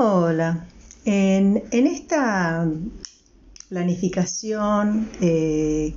Hola, 0.00 0.64
en, 1.04 1.64
esta 1.72 2.70
planificación 3.68 5.10
eh, 5.20 5.92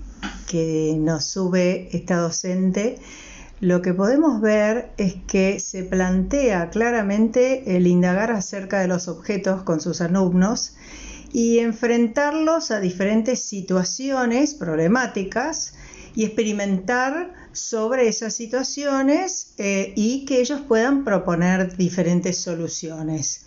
que 0.47 0.95
nos 0.97 1.25
sube 1.25 1.87
esta 1.95 2.17
docente, 2.17 2.97
lo 3.59 3.83
que 3.83 3.93
podemos 3.93 4.41
ver 4.41 4.91
es 4.97 5.13
que 5.27 5.59
se 5.59 5.83
plantea 5.83 6.71
claramente 6.71 7.77
el 7.77 7.85
indagar 7.85 8.31
acerca 8.31 8.79
de 8.79 8.87
los 8.87 9.07
objetos 9.07 9.61
con 9.61 9.79
sus 9.79 10.01
alumnos 10.01 10.73
y 11.31 11.59
enfrentarlos 11.59 12.71
a 12.71 12.79
diferentes 12.79 13.43
situaciones 13.43 14.55
problemáticas 14.55 15.75
y 16.15 16.25
experimentar 16.25 17.35
sobre 17.51 18.07
esas 18.07 18.33
situaciones 18.33 19.53
eh, 19.59 19.93
y 19.95 20.25
que 20.25 20.41
ellos 20.41 20.61
puedan 20.67 21.03
proponer 21.03 21.77
diferentes 21.77 22.39
soluciones. 22.39 23.45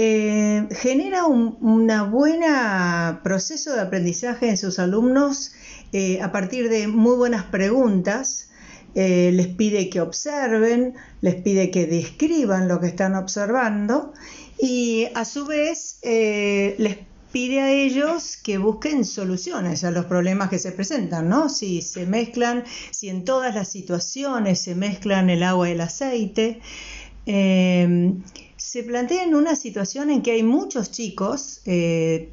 Eh, 0.00 0.68
genera 0.70 1.26
un 1.26 1.58
una 1.60 2.04
buena 2.04 3.20
proceso 3.24 3.74
de 3.74 3.80
aprendizaje 3.80 4.48
en 4.48 4.56
sus 4.56 4.78
alumnos 4.78 5.50
eh, 5.92 6.22
a 6.22 6.30
partir 6.30 6.68
de 6.68 6.86
muy 6.86 7.16
buenas 7.16 7.46
preguntas. 7.46 8.48
Eh, 8.94 9.32
les 9.34 9.48
pide 9.48 9.90
que 9.90 10.00
observen, 10.00 10.94
les 11.20 11.34
pide 11.34 11.72
que 11.72 11.88
describan 11.88 12.68
lo 12.68 12.78
que 12.80 12.86
están 12.86 13.16
observando 13.16 14.14
y 14.60 15.08
a 15.16 15.24
su 15.24 15.46
vez 15.46 15.98
les 16.04 16.98
pide 17.32 17.60
a 17.60 17.72
ellos 17.72 18.36
que 18.36 18.56
busquen 18.58 19.04
soluciones 19.04 19.82
a 19.82 19.90
los 19.90 20.04
problemas 20.04 20.48
que 20.48 20.60
se 20.60 20.70
presentan, 20.70 21.28
¿no? 21.28 21.48
Si 21.48 21.82
se 21.82 22.06
mezclan, 22.06 22.62
si 22.92 23.08
en 23.08 23.24
todas 23.24 23.52
las 23.52 23.68
situaciones 23.68 24.60
se 24.60 24.76
mezclan 24.76 25.28
el 25.28 25.42
agua 25.42 25.68
y 25.68 25.72
el 25.72 25.80
aceite 25.80 26.60
se 28.68 28.82
plantea 28.82 29.24
en 29.24 29.34
una 29.34 29.56
situación 29.56 30.10
en 30.10 30.20
que 30.20 30.32
hay 30.32 30.42
muchos 30.42 30.90
chicos 30.90 31.62
eh, 31.64 32.32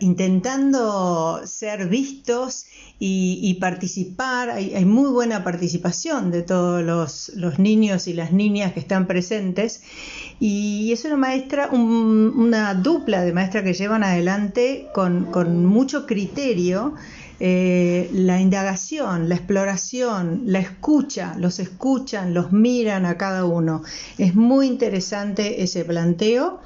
intentando 0.00 1.40
ser 1.46 1.88
vistos 1.88 2.66
y, 2.98 3.54
participar, 3.54 4.50
hay, 4.50 4.84
muy 4.84 5.08
buena 5.10 5.44
participación 5.44 6.30
de 6.30 6.42
todos 6.42 6.82
los, 7.34 7.58
niños 7.58 8.08
y 8.08 8.12
las 8.12 8.30
niñas 8.30 8.74
que 8.74 8.80
están 8.80 9.06
presentes. 9.06 9.82
Y 10.38 10.92
es 10.92 11.06
una 11.06 11.16
maestra, 11.16 11.70
una 11.70 12.74
dupla 12.74 13.22
de 13.22 13.32
maestras 13.32 13.64
que 13.64 13.72
llevan 13.72 14.04
adelante 14.04 14.88
con, 14.92 15.30
con 15.30 15.64
mucho 15.64 16.06
criterio 16.06 16.94
eh, 17.40 18.10
la 18.12 18.40
indagación, 18.40 19.28
la 19.28 19.36
exploración, 19.36 20.42
la 20.46 20.58
escucha, 20.58 21.36
los 21.38 21.60
escuchan, 21.60 22.34
los 22.34 22.52
miran 22.52 23.06
a 23.06 23.16
cada 23.16 23.44
uno. 23.44 23.82
Es 24.18 24.34
muy 24.34 24.66
interesante 24.66 25.62
ese 25.62 25.84
planteo 25.84 26.60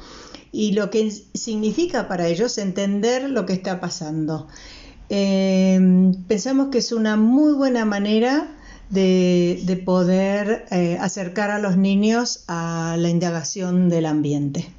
y 0.51 0.73
lo 0.73 0.91
que 0.91 1.11
significa 1.35 2.09
para 2.09 2.27
ellos 2.27 2.57
entender 2.59 3.29
lo 3.29 3.45
que 3.45 3.53
está 3.53 3.81
pasando. 3.81 4.49
Eh, 5.11 5.79
pensamos 6.27 6.69
que 6.69 6.79
es 6.79 6.93
una 6.93 7.17
muy 7.17 7.53
buena 7.53 7.85
manera 7.85 8.49
de, 8.89 9.83
poder 9.85 10.67
eh, 10.71 10.99
acercar 11.01 11.51
a 11.51 11.59
los 11.59 11.77
niños 11.77 12.45
a 12.49 12.97
la 12.99 13.09
indagación 13.09 13.89
del 13.89 14.07
ambiente. 14.07 14.71